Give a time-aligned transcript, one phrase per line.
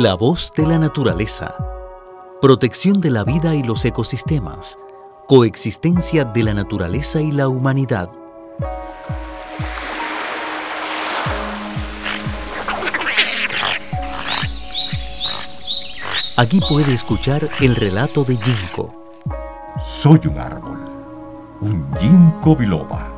[0.00, 1.54] La voz de la naturaleza.
[2.40, 4.78] Protección de la vida y los ecosistemas.
[5.28, 8.08] Coexistencia de la naturaleza y la humanidad.
[16.38, 18.94] Aquí puede escuchar el relato de Ginkgo.
[19.84, 20.78] Soy un árbol,
[21.60, 23.12] un ginkgo biloba.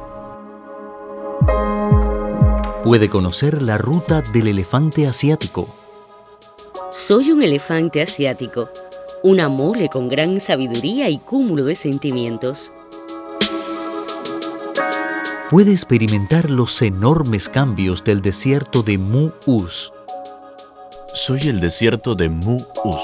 [2.83, 5.84] Puede conocer la ruta del elefante asiático.
[6.97, 8.69] Soy un elefante asiático,
[9.25, 12.73] una mole con gran sabiduría y cúmulo de sentimientos.
[15.51, 19.93] Puede experimentar los enormes cambios del desierto de Mu-Us.
[21.13, 23.03] Soy el desierto de Mu-Us.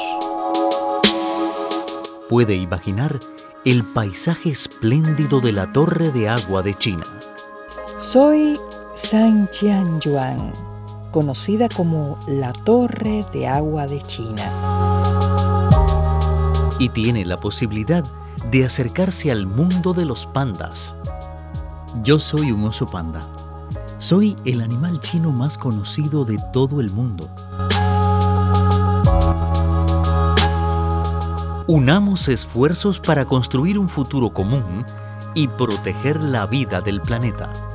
[2.28, 3.18] Puede imaginar
[3.64, 7.02] el paisaje espléndido de la Torre de Agua de China.
[7.98, 8.56] Soy
[8.94, 10.52] San Yuan,
[11.10, 14.42] conocida como la Torre de Agua de China.
[16.78, 18.04] Y tiene la posibilidad
[18.50, 20.96] de acercarse al mundo de los pandas.
[22.02, 23.20] Yo soy un oso panda.
[23.98, 27.28] Soy el animal chino más conocido de todo el mundo.
[31.66, 34.84] Unamos esfuerzos para construir un futuro común
[35.34, 37.69] y proteger la vida del planeta.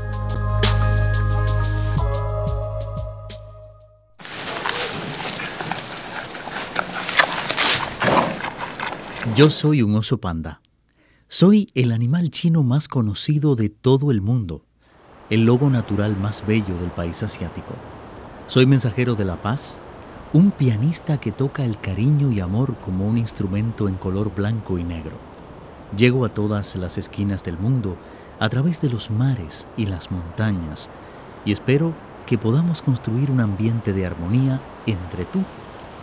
[9.33, 10.61] Yo soy un oso panda.
[11.27, 14.61] Soy el animal chino más conocido de todo el mundo,
[15.31, 17.73] el lobo natural más bello del país asiático.
[18.45, 19.79] Soy mensajero de la paz,
[20.31, 24.83] un pianista que toca el cariño y amor como un instrumento en color blanco y
[24.83, 25.17] negro.
[25.97, 27.97] Llego a todas las esquinas del mundo
[28.39, 30.87] a través de los mares y las montañas
[31.45, 31.95] y espero
[32.27, 35.39] que podamos construir un ambiente de armonía entre tú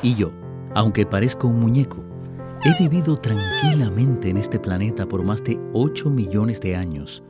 [0.02, 0.32] y yo.
[0.74, 2.11] Aunque parezco un muñeco,
[2.64, 7.24] he vivido tranquilamente en este planeta por más de 8 millones de años,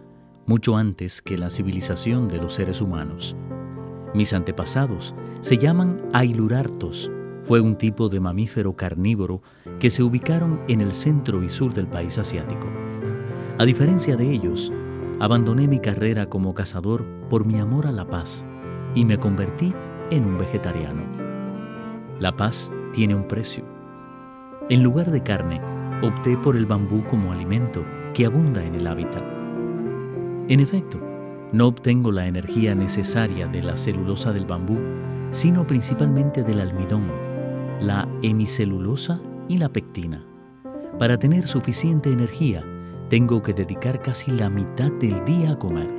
[0.45, 3.34] mucho antes que la civilización de los seres humanos.
[4.12, 7.11] Mis antepasados se llaman Ailurartos.
[7.45, 9.41] Fue un tipo de mamífero carnívoro
[9.81, 12.67] que se ubicaron en el centro y sur del país asiático.
[13.59, 14.71] A diferencia de ellos,
[15.19, 18.45] abandoné mi carrera como cazador por mi amor a la paz
[18.95, 19.73] y me convertí
[20.11, 21.03] en un vegetariano.
[22.21, 23.72] La paz tiene un precio.
[24.72, 25.60] En lugar de carne,
[26.03, 27.84] opté por el bambú como alimento
[28.15, 29.22] que abunda en el hábitat.
[30.49, 30.99] En efecto,
[31.53, 34.78] no obtengo la energía necesaria de la celulosa del bambú,
[35.31, 37.06] sino principalmente del almidón,
[37.82, 40.25] la hemicelulosa y la pectina.
[40.99, 42.65] Para tener suficiente energía,
[43.11, 45.91] tengo que dedicar casi la mitad del día a comer.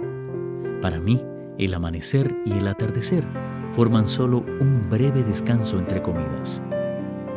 [0.81, 1.23] Para mí,
[1.59, 3.23] el amanecer y el atardecer
[3.73, 6.63] forman solo un breve descanso entre comidas.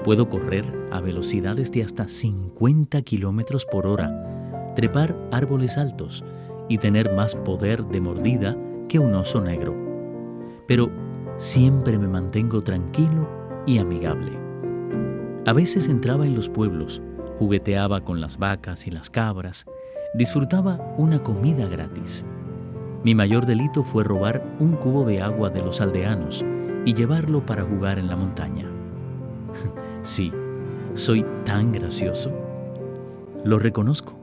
[0.07, 6.25] Puedo correr a velocidades de hasta 50 kilómetros por hora, trepar árboles altos,
[6.69, 8.57] y tener más poder de mordida
[8.89, 9.75] que un oso negro.
[10.69, 10.93] Pero
[11.39, 13.29] siempre me mantengo tranquilo
[13.67, 14.31] y amigable.
[15.45, 17.03] A veces entraba en los pueblos,
[17.41, 19.67] jugueteaba con las vacas y las cabras,
[20.15, 22.25] disfrutaba una comida gratis.
[23.03, 26.45] Mi mayor delito fue robar un cubo de agua de los aldeanos
[26.85, 28.71] y llevarlo para jugar en la montaña.
[30.07, 30.33] Sí,
[30.95, 32.31] soy tan gracioso.
[33.45, 34.17] Lo reconozco.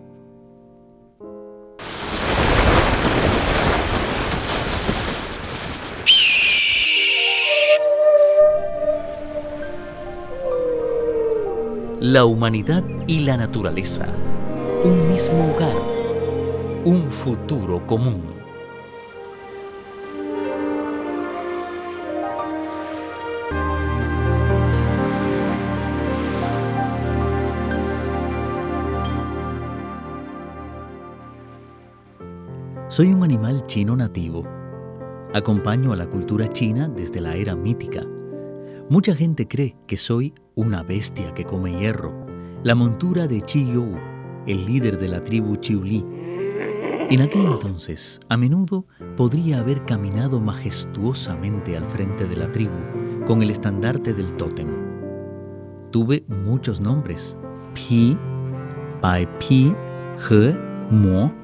[12.04, 14.06] la humanidad y la naturaleza,
[14.84, 15.74] un mismo hogar,
[16.84, 18.33] un futuro común.
[32.94, 34.44] Soy un animal chino nativo.
[35.34, 38.04] Acompaño a la cultura china desde la era mítica.
[38.88, 42.14] Mucha gente cree que soy una bestia que come hierro,
[42.62, 43.96] la montura de Chi You,
[44.46, 46.06] el líder de la tribu Chiuli.
[47.10, 48.86] En aquel entonces, a menudo
[49.18, 52.78] podría haber caminado majestuosamente al frente de la tribu
[53.26, 54.68] con el estandarte del tótem.
[55.90, 57.40] Tuve muchos nombres:
[57.74, 58.16] Pi,
[59.02, 59.74] Pai Pi,
[60.30, 60.56] He,
[60.92, 61.43] Mo.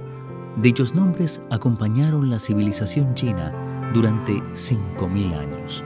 [0.58, 3.54] Dichos nombres acompañaron la civilización china
[3.94, 5.84] durante 5.000 años.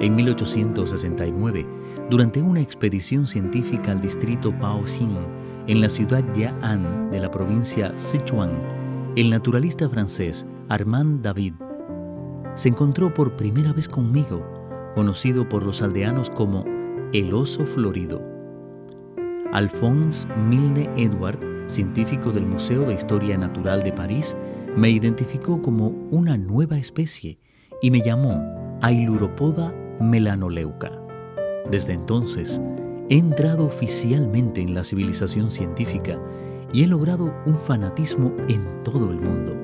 [0.00, 1.66] En 1869,
[2.10, 5.16] durante una expedición científica al distrito Paoxing,
[5.66, 8.50] en la ciudad Ya'an de la provincia Sichuan,
[9.16, 11.54] el naturalista francés Armand David
[12.54, 14.44] se encontró por primera vez conmigo
[14.94, 16.64] conocido por los aldeanos como
[17.12, 18.22] el oso florido.
[19.52, 24.36] Alphonse Milne Edward, científico del Museo de Historia Natural de París,
[24.76, 27.38] me identificó como una nueva especie
[27.80, 30.92] y me llamó Ailuropoda melanoleuca.
[31.70, 32.60] Desde entonces,
[33.08, 36.18] he entrado oficialmente en la civilización científica
[36.72, 39.54] y he logrado un fanatismo en todo el mundo.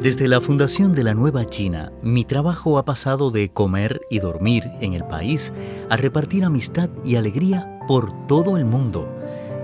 [0.00, 4.64] Desde la fundación de la Nueva China, mi trabajo ha pasado de comer y dormir
[4.80, 5.52] en el país
[5.88, 9.08] a repartir amistad y alegría por todo el mundo.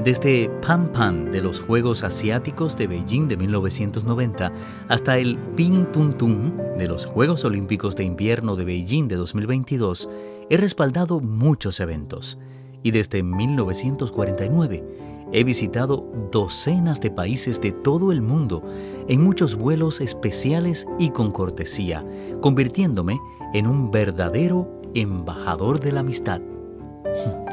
[0.04, 4.50] Desde Pan Pan de los Juegos Asiáticos de Beijing de 1990
[4.88, 10.08] hasta el Ping Tung Tung de los Juegos Olímpicos de Invierno de Beijing de 2022,
[10.48, 12.38] he respaldado muchos eventos.
[12.82, 18.64] Y desde 1949 He visitado docenas de países de todo el mundo
[19.06, 22.04] en muchos vuelos especiales y con cortesía,
[22.40, 23.20] convirtiéndome
[23.54, 26.40] en un verdadero embajador de la amistad.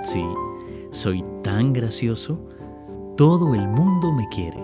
[0.03, 0.23] Sí,
[0.97, 2.39] soy tan gracioso,
[3.17, 4.57] todo el mundo me quiere.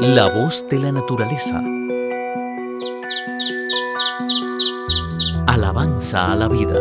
[0.00, 1.62] La voz de la naturaleza.
[5.46, 6.76] Alabanza a la vida.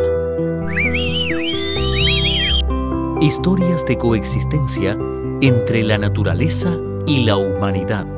[3.21, 4.97] Historias de coexistencia
[5.41, 6.75] entre la naturaleza
[7.05, 8.12] y la humanidad.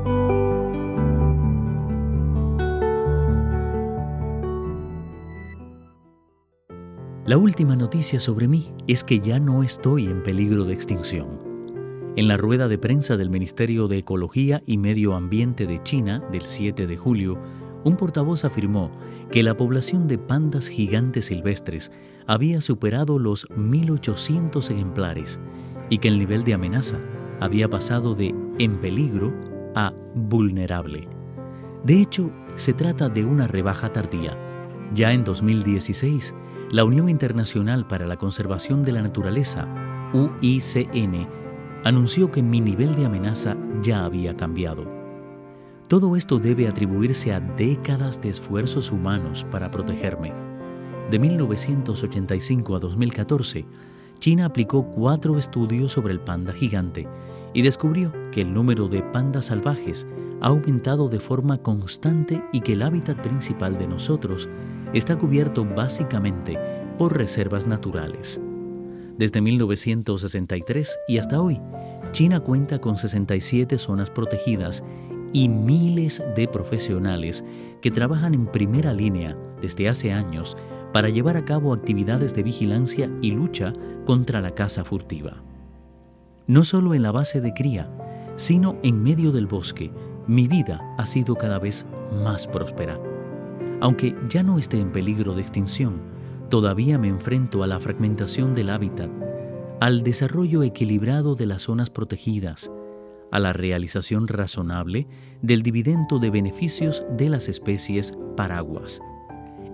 [7.26, 11.40] La última noticia sobre mí es que ya no estoy en peligro de extinción.
[12.16, 16.44] En la rueda de prensa del Ministerio de Ecología y Medio Ambiente de China del
[16.44, 17.40] 7 de julio,
[17.84, 18.92] un portavoz afirmó
[19.32, 21.92] que la población de pandas gigantes silvestres
[22.28, 25.40] había superado los 1.800 ejemplares
[25.90, 27.00] y que el nivel de amenaza
[27.40, 29.34] había pasado de en peligro
[29.74, 31.08] a vulnerable.
[31.84, 34.38] De hecho, se trata de una rebaja tardía.
[34.94, 36.36] Ya en 2016,
[36.72, 39.68] la Unión Internacional para la Conservación de la Naturaleza,
[40.14, 41.28] UICN,
[41.84, 44.86] anunció que mi nivel de amenaza ya había cambiado.
[45.88, 50.34] Todo esto debe atribuirse a décadas de esfuerzos humanos para protegerme.
[51.12, 53.66] De 1985 a 2014,
[54.18, 57.08] China aplicó cuatro estudios sobre el panda gigante
[57.54, 60.08] y descubrió que el número de pandas salvajes
[60.42, 64.50] ha aumentado de forma constante y que el hábitat principal de nosotros
[64.96, 66.58] está cubierto básicamente
[66.98, 68.42] por reservas naturales.
[69.18, 71.62] Desde 1963 y hasta hoy,
[72.12, 74.84] China cuenta con 67 zonas protegidas
[75.34, 77.44] y miles de profesionales
[77.82, 80.56] que trabajan en primera línea desde hace años
[80.94, 83.74] para llevar a cabo actividades de vigilancia y lucha
[84.06, 85.44] contra la caza furtiva.
[86.48, 87.90] No solo en la base de cría,
[88.38, 89.92] sino en medio del bosque,
[90.28, 91.86] mi vida ha sido cada vez
[92.24, 92.98] más próspera.
[93.82, 96.02] Aunque ya no esté en peligro de extinción,
[96.50, 99.10] todavía me enfrento a la fragmentación del hábitat,
[99.82, 102.72] al desarrollo equilibrado de las zonas protegidas,
[103.32, 105.08] a la realización razonable
[105.42, 109.02] del dividendo de beneficios de las especies paraguas.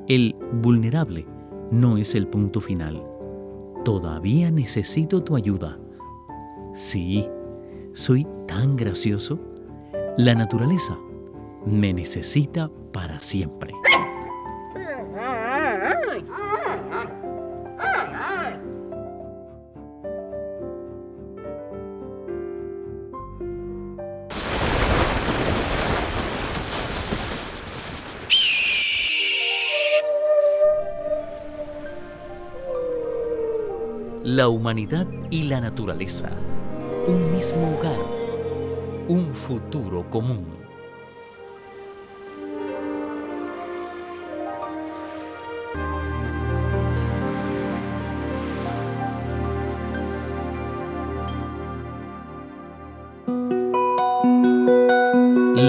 [0.07, 1.27] El vulnerable
[1.69, 3.03] no es el punto final.
[3.85, 5.77] Todavía necesito tu ayuda.
[6.73, 7.27] Sí,
[7.93, 9.39] soy tan gracioso.
[10.17, 10.97] La naturaleza
[11.65, 13.73] me necesita para siempre.
[34.23, 36.29] la humanidad y la naturaleza,
[37.05, 37.99] un mismo hogar,
[39.09, 40.60] un futuro común.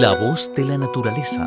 [0.00, 1.46] La voz de la naturaleza.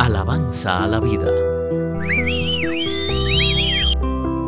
[0.00, 1.30] Alabanza a la vida.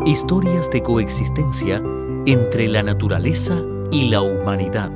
[0.04, 1.80] Historias de coexistencia
[2.26, 3.56] entre la naturaleza
[3.92, 4.90] y la humanidad.